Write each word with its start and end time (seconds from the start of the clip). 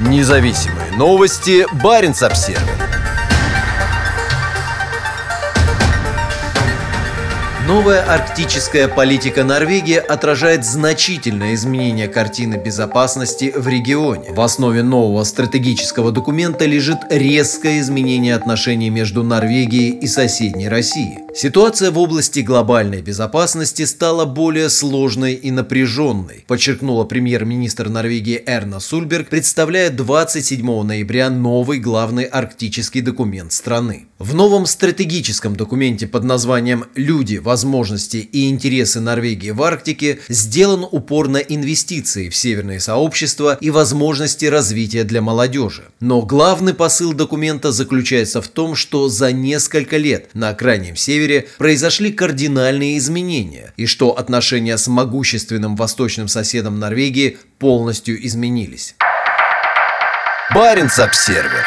Независимые 0.00 0.92
новости. 0.92 1.66
Барин 1.82 2.12
обсерва 2.12 2.62
Новая 7.66 8.04
арктическая 8.04 8.86
политика 8.86 9.42
Норвегии 9.42 9.96
отражает 9.96 10.64
значительное 10.64 11.54
изменение 11.54 12.06
картины 12.06 12.54
безопасности 12.54 13.52
в 13.54 13.66
регионе. 13.66 14.30
В 14.30 14.40
основе 14.40 14.84
нового 14.84 15.24
стратегического 15.24 16.12
документа 16.12 16.64
лежит 16.64 16.98
резкое 17.10 17.80
изменение 17.80 18.36
отношений 18.36 18.90
между 18.90 19.24
Норвегией 19.24 19.90
и 19.90 20.06
соседней 20.06 20.68
Россией. 20.68 21.27
Ситуация 21.40 21.92
в 21.92 21.98
области 22.00 22.40
глобальной 22.40 23.00
безопасности 23.00 23.84
стала 23.84 24.24
более 24.24 24.68
сложной 24.68 25.34
и 25.34 25.52
напряженной, 25.52 26.44
подчеркнула 26.48 27.04
премьер-министр 27.04 27.88
Норвегии 27.88 28.42
Эрна 28.44 28.80
Сульберг, 28.80 29.28
представляя 29.28 29.90
27 29.90 30.82
ноября 30.82 31.30
новый 31.30 31.78
главный 31.78 32.24
арктический 32.24 33.02
документ 33.02 33.52
страны. 33.52 34.08
В 34.18 34.34
новом 34.34 34.66
стратегическом 34.66 35.54
документе 35.54 36.08
под 36.08 36.24
названием 36.24 36.86
«Люди, 36.96 37.36
возможности 37.36 38.16
и 38.16 38.48
интересы 38.48 38.98
Норвегии 38.98 39.52
в 39.52 39.62
Арктике» 39.62 40.18
сделан 40.28 40.84
упор 40.90 41.28
на 41.28 41.36
инвестиции 41.36 42.30
в 42.30 42.34
северные 42.34 42.80
сообщества 42.80 43.56
и 43.60 43.70
возможности 43.70 44.46
развития 44.46 45.04
для 45.04 45.22
молодежи. 45.22 45.84
Но 46.00 46.22
главный 46.22 46.74
посыл 46.74 47.12
документа 47.12 47.70
заключается 47.70 48.42
в 48.42 48.48
том, 48.48 48.74
что 48.74 49.08
за 49.08 49.30
несколько 49.30 49.98
лет 49.98 50.30
на 50.34 50.52
крайнем 50.52 50.96
севере 50.96 51.27
произошли 51.58 52.12
кардинальные 52.12 52.98
изменения 52.98 53.72
и 53.76 53.86
что 53.86 54.10
отношения 54.10 54.76
с 54.76 54.88
могущественным 54.88 55.76
восточным 55.76 56.28
соседом 56.28 56.78
Норвегии 56.78 57.38
полностью 57.58 58.24
изменились. 58.26 58.94
Баренц-Обсервер 60.54 61.66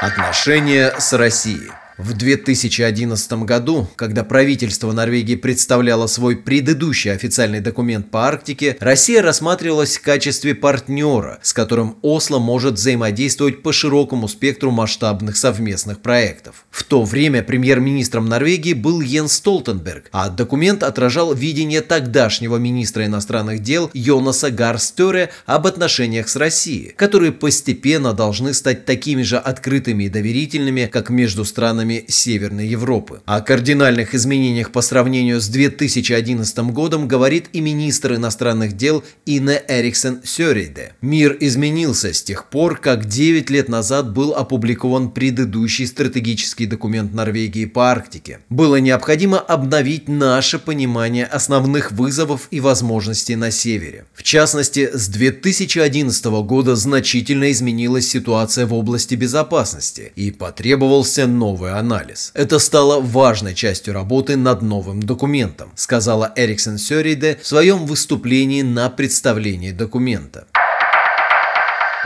Отношения 0.00 0.94
с 0.98 1.12
Россией 1.12 1.70
в 1.98 2.12
2011 2.12 3.32
году, 3.44 3.88
когда 3.96 4.22
правительство 4.22 4.92
Норвегии 4.92 5.36
представляло 5.36 6.06
свой 6.06 6.36
предыдущий 6.36 7.12
официальный 7.12 7.60
документ 7.60 8.10
по 8.10 8.26
Арктике, 8.26 8.76
Россия 8.80 9.22
рассматривалась 9.22 9.96
в 9.96 10.02
качестве 10.02 10.54
партнера, 10.54 11.38
с 11.42 11.52
которым 11.52 11.96
Осло 12.02 12.38
может 12.38 12.74
взаимодействовать 12.74 13.62
по 13.62 13.72
широкому 13.72 14.28
спектру 14.28 14.70
масштабных 14.70 15.36
совместных 15.36 16.00
проектов. 16.00 16.66
В 16.70 16.84
то 16.84 17.02
время 17.02 17.42
премьер-министром 17.42 18.26
Норвегии 18.26 18.74
был 18.74 19.00
Йен 19.00 19.28
Столтенберг, 19.28 20.08
а 20.12 20.28
документ 20.28 20.82
отражал 20.82 21.34
видение 21.34 21.80
тогдашнего 21.80 22.56
министра 22.56 23.06
иностранных 23.06 23.62
дел 23.62 23.90
Йонаса 23.94 24.50
Гарстере 24.50 25.30
об 25.46 25.66
отношениях 25.66 26.28
с 26.28 26.36
Россией, 26.36 26.92
которые 26.96 27.32
постепенно 27.32 28.12
должны 28.12 28.52
стать 28.52 28.84
такими 28.84 29.22
же 29.22 29.38
открытыми 29.38 30.04
и 30.04 30.08
доверительными, 30.08 30.88
как 30.92 31.10
между 31.10 31.44
странами 31.44 31.85
странами 31.86 32.04
Северной 32.08 32.66
Европы. 32.66 33.20
О 33.26 33.40
кардинальных 33.40 34.14
изменениях 34.14 34.72
по 34.72 34.82
сравнению 34.82 35.40
с 35.40 35.48
2011 35.48 36.58
годом 36.72 37.08
говорит 37.08 37.46
и 37.52 37.60
министр 37.60 38.14
иностранных 38.14 38.76
дел 38.76 39.04
Инне 39.26 39.62
Эриксен 39.68 40.20
Сёрейде. 40.24 40.94
Мир 41.00 41.36
изменился 41.40 42.12
с 42.12 42.22
тех 42.22 42.50
пор, 42.50 42.78
как 42.78 43.06
9 43.06 43.50
лет 43.50 43.68
назад 43.68 44.12
был 44.12 44.34
опубликован 44.34 45.10
предыдущий 45.10 45.86
стратегический 45.86 46.66
документ 46.66 47.14
Норвегии 47.14 47.66
по 47.66 47.90
Арктике. 47.90 48.40
Было 48.48 48.76
необходимо 48.80 49.38
обновить 49.38 50.08
наше 50.08 50.58
понимание 50.58 51.26
основных 51.26 51.92
вызовов 51.92 52.48
и 52.50 52.60
возможностей 52.60 53.36
на 53.36 53.50
севере. 53.50 54.06
В 54.14 54.22
частности, 54.22 54.90
с 54.92 55.08
2011 55.08 56.24
года 56.24 56.74
значительно 56.74 57.50
изменилась 57.50 58.08
ситуация 58.08 58.66
в 58.66 58.74
области 58.74 59.14
безопасности 59.14 60.12
и 60.16 60.30
потребовался 60.30 61.26
новый 61.26 61.75
анализ. 61.76 62.32
Это 62.34 62.58
стало 62.58 63.00
важной 63.00 63.54
частью 63.54 63.94
работы 63.94 64.36
над 64.36 64.62
новым 64.62 65.02
документом, 65.02 65.72
сказала 65.74 66.32
Эриксон 66.36 66.78
Сёриде 66.78 67.38
в 67.42 67.46
своем 67.46 67.86
выступлении 67.86 68.62
на 68.62 68.90
представлении 68.90 69.72
документа. 69.72 70.46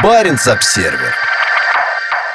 Баренц-Обсервер. 0.02 1.14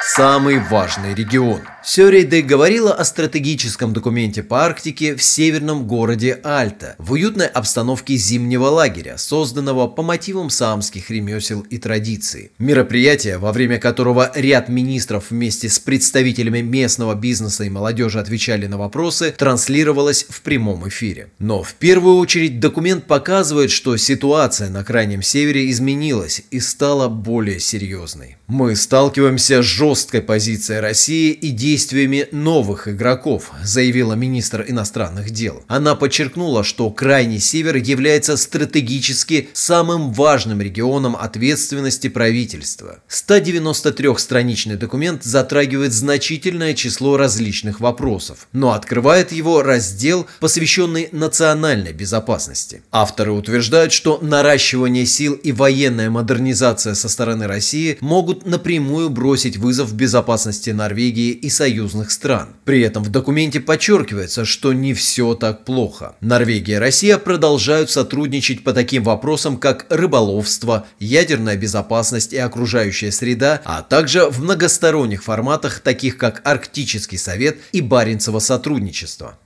Самый 0.02 0.58
важный 0.58 1.14
регион– 1.14 1.62
Сёрейде 1.88 2.42
говорила 2.42 2.92
о 2.92 3.04
стратегическом 3.04 3.92
документе 3.92 4.42
по 4.42 4.64
Арктике 4.64 5.14
в 5.14 5.22
северном 5.22 5.86
городе 5.86 6.40
Альта, 6.42 6.96
в 6.98 7.12
уютной 7.12 7.46
обстановке 7.46 8.16
зимнего 8.16 8.66
лагеря, 8.66 9.18
созданного 9.18 9.86
по 9.86 10.02
мотивам 10.02 10.50
саамских 10.50 11.10
ремесел 11.10 11.60
и 11.60 11.78
традиций. 11.78 12.50
Мероприятие, 12.58 13.38
во 13.38 13.52
время 13.52 13.78
которого 13.78 14.32
ряд 14.34 14.68
министров 14.68 15.30
вместе 15.30 15.68
с 15.68 15.78
представителями 15.78 16.60
местного 16.60 17.14
бизнеса 17.14 17.62
и 17.62 17.70
молодежи 17.70 18.18
отвечали 18.18 18.66
на 18.66 18.78
вопросы, 18.78 19.32
транслировалось 19.38 20.26
в 20.28 20.40
прямом 20.40 20.88
эфире. 20.88 21.28
Но 21.38 21.62
в 21.62 21.74
первую 21.74 22.16
очередь 22.16 22.58
документ 22.58 23.04
показывает, 23.04 23.70
что 23.70 23.96
ситуация 23.96 24.70
на 24.70 24.82
Крайнем 24.82 25.22
Севере 25.22 25.70
изменилась 25.70 26.42
и 26.50 26.58
стала 26.58 27.06
более 27.08 27.60
серьезной. 27.60 28.38
Мы 28.48 28.74
сталкиваемся 28.74 29.62
с 29.62 29.64
жесткой 29.64 30.22
позицией 30.22 30.80
России 30.80 31.30
и 31.30 31.50
действиями 31.50 31.75
действиями 31.76 32.26
новых 32.32 32.88
игроков, 32.88 33.50
заявила 33.62 34.14
министр 34.14 34.64
иностранных 34.66 35.30
дел. 35.30 35.62
Она 35.68 35.94
подчеркнула, 35.94 36.64
что 36.64 36.90
Крайний 36.90 37.38
Север 37.38 37.76
является 37.76 38.38
стратегически 38.38 39.50
самым 39.52 40.10
важным 40.14 40.62
регионом 40.62 41.14
ответственности 41.16 42.08
правительства. 42.08 43.00
193-страничный 43.10 44.76
документ 44.76 45.22
затрагивает 45.22 45.92
значительное 45.92 46.72
число 46.72 47.18
различных 47.18 47.80
вопросов, 47.80 48.48
но 48.52 48.72
открывает 48.72 49.30
его 49.30 49.60
раздел, 49.60 50.26
посвященный 50.40 51.10
национальной 51.12 51.92
безопасности. 51.92 52.80
Авторы 52.90 53.32
утверждают, 53.32 53.92
что 53.92 54.18
наращивание 54.22 55.04
сил 55.04 55.34
и 55.34 55.52
военная 55.52 56.08
модернизация 56.08 56.94
со 56.94 57.10
стороны 57.10 57.46
России 57.46 57.98
могут 58.00 58.46
напрямую 58.46 59.10
бросить 59.10 59.58
вызов 59.58 59.92
безопасности 59.92 60.70
Норвегии 60.70 61.32
и 61.32 61.50
союзных 61.56 62.10
стран. 62.10 62.50
При 62.64 62.80
этом 62.82 63.02
в 63.02 63.08
документе 63.08 63.60
подчеркивается, 63.60 64.44
что 64.44 64.72
не 64.72 64.94
все 64.94 65.34
так 65.34 65.64
плохо. 65.64 66.14
Норвегия 66.20 66.74
и 66.74 66.78
Россия 66.78 67.18
продолжают 67.18 67.90
сотрудничать 67.90 68.62
по 68.62 68.72
таким 68.72 69.02
вопросам, 69.02 69.56
как 69.56 69.86
рыболовство, 69.90 70.86
ядерная 70.98 71.56
безопасность 71.56 72.32
и 72.32 72.38
окружающая 72.38 73.10
среда, 73.10 73.60
а 73.64 73.82
также 73.82 74.28
в 74.28 74.42
многосторонних 74.42 75.24
форматах, 75.24 75.80
таких 75.80 76.18
как 76.18 76.42
Арктический 76.44 77.18
совет 77.18 77.58
и 77.72 77.80
Баренцево 77.80 78.38
сотрудничество. 78.38 79.38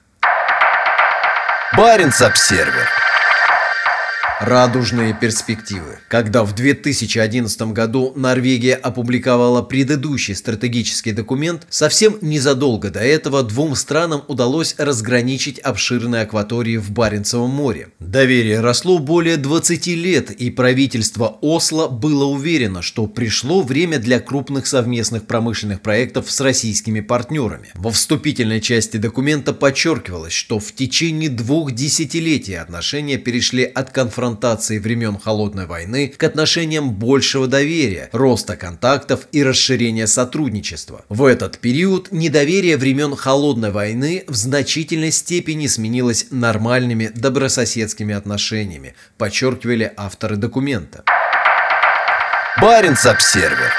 Баренц-обсервер 1.77 2.89
Радужные 4.41 5.13
перспективы. 5.13 5.99
Когда 6.09 6.45
в 6.45 6.55
2011 6.55 7.61
году 7.75 8.15
Норвегия 8.17 8.75
опубликовала 8.75 9.61
предыдущий 9.61 10.35
стратегический 10.35 11.13
документ, 11.13 11.67
совсем 11.69 12.17
незадолго 12.23 12.89
до 12.89 13.01
этого 13.01 13.43
двум 13.43 13.77
странам 13.77 14.23
удалось 14.29 14.77
разграничить 14.79 15.59
обширные 15.59 16.23
акватории 16.23 16.79
в 16.79 16.91
Баренцевом 16.91 17.51
море. 17.51 17.89
Доверие 17.99 18.61
росло 18.61 18.99
более 18.99 19.37
20 19.37 19.87
лет, 19.89 20.31
и 20.31 20.49
правительство 20.51 21.37
Осло 21.43 21.89
было 21.89 22.25
уверено, 22.25 22.81
что 22.81 23.07
пришло 23.07 23.61
время 23.61 23.99
для 23.99 24.21
крупных 24.21 24.67
совместных 24.67 25.27
промышленных 25.27 25.83
проектов 25.83 26.31
с 26.31 26.41
российскими 26.41 27.01
партнерами. 27.01 27.69
Во 27.75 27.91
вступительной 27.91 28.63
части 28.63 28.97
документа 28.97 29.53
подчеркивалось, 29.53 30.33
что 30.33 30.59
в 30.59 30.73
течение 30.73 31.29
двух 31.29 31.73
десятилетий 31.73 32.55
отношения 32.55 33.19
перешли 33.19 33.65
от 33.65 33.91
конфронтации 33.91 34.30
конфронтации 34.31 34.79
времен 34.79 35.19
Холодной 35.19 35.67
войны 35.67 36.09
к 36.17 36.23
отношениям 36.23 36.93
большего 36.93 37.49
доверия, 37.49 38.09
роста 38.13 38.57
контактов 38.57 39.27
и 39.33 39.43
расширения 39.43 40.07
сотрудничества. 40.07 41.05
В 41.09 41.25
этот 41.25 41.59
период 41.59 42.13
недоверие 42.13 42.77
времен 42.77 43.17
Холодной 43.17 43.73
войны 43.73 44.25
в 44.29 44.35
значительной 44.35 45.11
степени 45.11 45.67
сменилось 45.67 46.27
нормальными 46.31 47.11
добрососедскими 47.13 48.15
отношениями, 48.15 48.95
подчеркивали 49.19 49.93
авторы 49.97 50.37
документа. 50.37 51.03
Баренц-обсервер 52.61 53.73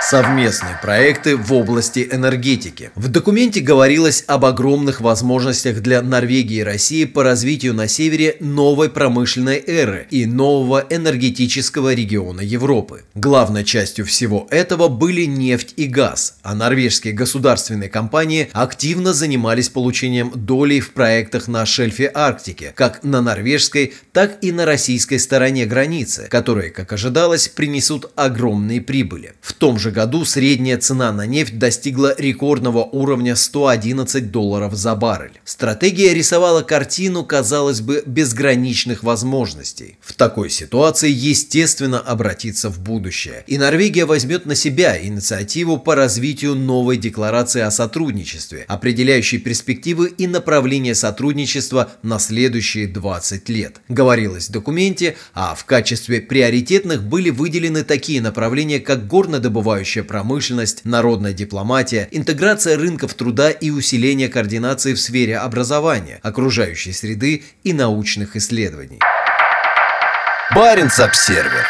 Совместные 0.00 0.78
проекты 0.82 1.36
в 1.36 1.52
области 1.52 2.06
энергетики. 2.12 2.90
В 2.94 3.08
документе 3.08 3.60
говорилось 3.60 4.22
об 4.28 4.44
огромных 4.44 5.00
возможностях 5.00 5.80
для 5.80 6.00
Норвегии 6.00 6.58
и 6.58 6.62
России 6.62 7.06
по 7.06 7.24
развитию 7.24 7.74
на 7.74 7.88
севере 7.88 8.36
новой 8.38 8.88
промышленной 8.88 9.60
эры 9.66 10.06
и 10.10 10.26
нового 10.26 10.84
энергетического 10.90 11.92
региона 11.92 12.40
Европы. 12.42 13.04
Главной 13.14 13.64
частью 13.64 14.04
всего 14.04 14.46
этого 14.50 14.86
были 14.88 15.24
нефть 15.24 15.74
и 15.76 15.86
газ, 15.86 16.38
а 16.42 16.54
норвежские 16.54 17.14
государственные 17.14 17.88
компании 17.88 18.48
активно 18.52 19.12
занимались 19.12 19.70
получением 19.70 20.30
долей 20.34 20.80
в 20.80 20.92
проектах 20.92 21.48
на 21.48 21.66
шельфе 21.66 22.12
Арктики, 22.14 22.72
как 22.76 23.02
на 23.02 23.22
норвежской, 23.22 23.94
так 24.12 24.38
и 24.42 24.52
на 24.52 24.66
российской 24.66 25.18
стороне 25.18 25.64
границы, 25.64 26.28
которые, 26.30 26.70
как 26.70 26.92
ожидалось, 26.92 27.48
принесут 27.48 28.12
огромные 28.14 28.80
прибыли. 28.80 29.32
В 29.40 29.52
том 29.52 29.78
же 29.80 29.85
году 29.90 30.24
средняя 30.24 30.78
цена 30.78 31.12
на 31.12 31.26
нефть 31.26 31.58
достигла 31.58 32.14
рекордного 32.18 32.84
уровня 32.84 33.36
111 33.36 34.30
долларов 34.30 34.74
за 34.74 34.94
баррель. 34.94 35.40
Стратегия 35.44 36.14
рисовала 36.14 36.62
картину, 36.62 37.24
казалось 37.24 37.80
бы, 37.80 38.02
безграничных 38.06 39.02
возможностей. 39.02 39.98
В 40.00 40.12
такой 40.12 40.50
ситуации, 40.50 41.10
естественно, 41.10 42.00
обратиться 42.00 42.70
в 42.70 42.80
будущее. 42.80 43.44
И 43.46 43.58
Норвегия 43.58 44.04
возьмет 44.04 44.46
на 44.46 44.54
себя 44.54 45.02
инициативу 45.02 45.78
по 45.78 45.94
развитию 45.94 46.54
новой 46.54 46.96
декларации 46.96 47.60
о 47.60 47.70
сотрудничестве, 47.70 48.64
определяющей 48.68 49.38
перспективы 49.38 50.08
и 50.08 50.26
направление 50.26 50.94
сотрудничества 50.94 51.92
на 52.02 52.18
следующие 52.18 52.86
20 52.86 53.48
лет. 53.48 53.80
Говорилось 53.88 54.48
в 54.48 54.52
документе, 54.52 55.16
а 55.34 55.54
в 55.54 55.64
качестве 55.64 56.20
приоритетных 56.20 57.02
были 57.02 57.30
выделены 57.30 57.84
такие 57.84 58.20
направления, 58.20 58.80
как 58.80 59.06
горнодобывающие 59.06 59.75
развивающая 59.76 60.04
промышленность, 60.04 60.84
народная 60.84 61.32
дипломатия, 61.32 62.08
интеграция 62.10 62.78
рынков 62.78 63.14
труда 63.14 63.50
и 63.50 63.70
усиление 63.70 64.28
координации 64.28 64.94
в 64.94 65.00
сфере 65.00 65.36
образования, 65.36 66.18
окружающей 66.22 66.92
среды 66.92 67.44
и 67.62 67.72
научных 67.72 68.36
исследований. 68.36 69.00
Баренц-обсервер 70.54 71.66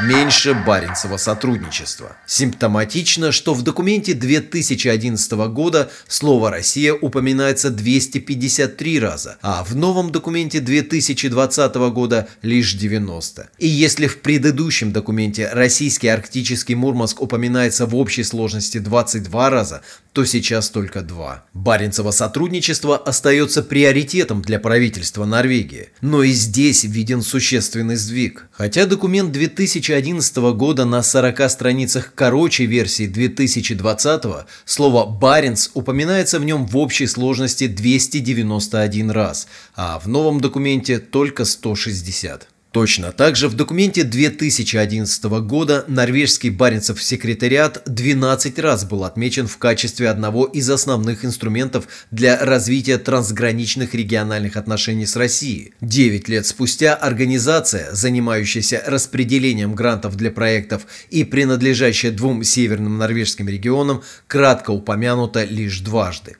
меньше 0.00 0.54
Баренцева 0.54 1.16
сотрудничества. 1.16 2.16
Симптоматично, 2.26 3.32
что 3.32 3.54
в 3.54 3.62
документе 3.62 4.14
2011 4.14 5.32
года 5.50 5.90
слово 6.06 6.50
«Россия» 6.50 6.94
упоминается 6.94 7.70
253 7.70 9.00
раза, 9.00 9.38
а 9.42 9.64
в 9.64 9.74
новом 9.74 10.10
документе 10.12 10.60
2020 10.60 11.74
года 11.92 12.28
лишь 12.42 12.74
90. 12.74 13.48
И 13.58 13.66
если 13.66 14.06
в 14.06 14.20
предыдущем 14.20 14.92
документе 14.92 15.50
российский 15.52 16.08
арктический 16.08 16.74
Мурманск 16.74 17.20
упоминается 17.20 17.86
в 17.86 17.96
общей 17.96 18.22
сложности 18.22 18.78
22 18.78 19.50
раза, 19.50 19.82
то 20.18 20.24
сейчас 20.24 20.68
только 20.68 21.02
два. 21.02 21.44
Баренцево 21.54 22.10
сотрудничество 22.10 22.96
остается 22.96 23.62
приоритетом 23.62 24.42
для 24.42 24.58
правительства 24.58 25.24
Норвегии. 25.26 25.90
Но 26.00 26.24
и 26.24 26.32
здесь 26.32 26.82
виден 26.82 27.22
существенный 27.22 27.94
сдвиг. 27.94 28.48
Хотя 28.50 28.86
документ 28.86 29.30
2011 29.30 30.36
года 30.56 30.84
на 30.84 31.04
40 31.04 31.48
страницах 31.48 32.14
короче 32.16 32.64
версии 32.64 33.06
2020, 33.06 34.24
слово 34.64 35.06
«Баренц» 35.06 35.70
упоминается 35.74 36.40
в 36.40 36.44
нем 36.44 36.66
в 36.66 36.76
общей 36.78 37.06
сложности 37.06 37.68
291 37.68 39.12
раз, 39.12 39.46
а 39.76 40.00
в 40.00 40.08
новом 40.08 40.40
документе 40.40 40.98
только 40.98 41.44
160. 41.44 42.48
Точно 42.78 43.10
так 43.10 43.34
же 43.34 43.48
в 43.48 43.54
документе 43.54 44.04
2011 44.04 45.24
года 45.24 45.84
норвежский 45.88 46.50
Баренцев 46.50 47.02
секретариат 47.02 47.82
12 47.86 48.56
раз 48.60 48.84
был 48.84 49.02
отмечен 49.02 49.48
в 49.48 49.58
качестве 49.58 50.08
одного 50.08 50.44
из 50.44 50.70
основных 50.70 51.24
инструментов 51.24 51.88
для 52.12 52.38
развития 52.38 52.98
трансграничных 52.98 53.94
региональных 53.94 54.56
отношений 54.56 55.06
с 55.06 55.16
Россией. 55.16 55.74
Девять 55.80 56.28
лет 56.28 56.46
спустя 56.46 56.94
организация, 56.94 57.92
занимающаяся 57.92 58.80
распределением 58.86 59.74
грантов 59.74 60.14
для 60.14 60.30
проектов 60.30 60.86
и 61.10 61.24
принадлежащая 61.24 62.12
двум 62.12 62.44
северным 62.44 62.96
норвежским 62.96 63.48
регионам, 63.48 64.04
кратко 64.28 64.70
упомянута 64.70 65.42
лишь 65.42 65.80
дважды. 65.80 66.36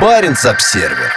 Баренц-обсервер 0.00 1.12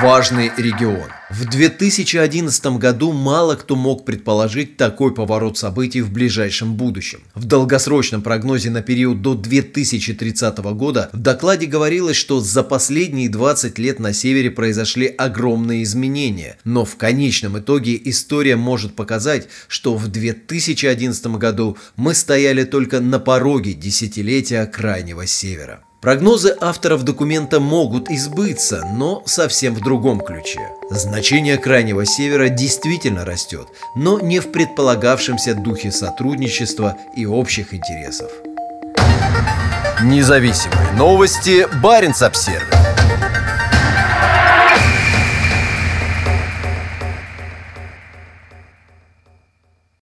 Важный 0.00 0.50
регион. 0.56 1.10
В 1.28 1.44
2011 1.44 2.66
году 2.78 3.12
мало 3.12 3.54
кто 3.54 3.76
мог 3.76 4.06
предположить 4.06 4.78
такой 4.78 5.14
поворот 5.14 5.58
событий 5.58 6.00
в 6.00 6.10
ближайшем 6.10 6.74
будущем. 6.74 7.20
В 7.34 7.44
долгосрочном 7.44 8.22
прогнозе 8.22 8.70
на 8.70 8.80
период 8.80 9.20
до 9.20 9.34
2030 9.34 10.58
года 10.72 11.10
в 11.12 11.18
докладе 11.18 11.66
говорилось, 11.66 12.16
что 12.16 12.40
за 12.40 12.62
последние 12.62 13.28
20 13.28 13.78
лет 13.78 13.98
на 13.98 14.14
севере 14.14 14.50
произошли 14.50 15.06
огромные 15.06 15.82
изменения, 15.82 16.56
но 16.64 16.86
в 16.86 16.96
конечном 16.96 17.58
итоге 17.58 18.00
история 18.04 18.56
может 18.56 18.96
показать, 18.96 19.48
что 19.68 19.96
в 19.96 20.08
2011 20.08 21.26
году 21.36 21.76
мы 21.96 22.14
стояли 22.14 22.64
только 22.64 23.00
на 23.00 23.18
пороге 23.18 23.74
десятилетия 23.74 24.64
Крайнего 24.64 25.26
Севера. 25.26 25.83
Прогнозы 26.04 26.54
авторов 26.60 27.02
документа 27.02 27.60
могут 27.60 28.10
избыться, 28.10 28.86
но 28.92 29.22
совсем 29.24 29.74
в 29.74 29.80
другом 29.80 30.20
ключе. 30.20 30.60
Значение 30.90 31.56
Крайнего 31.56 32.04
Севера 32.04 32.50
действительно 32.50 33.24
растет, 33.24 33.68
но 33.96 34.20
не 34.20 34.38
в 34.38 34.52
предполагавшемся 34.52 35.54
духе 35.54 35.90
сотрудничества 35.90 36.98
и 37.16 37.24
общих 37.24 37.72
интересов. 37.72 38.30
Независимые 40.02 40.92
новости. 40.92 41.66
Баренц-Обсервер. 41.82 42.93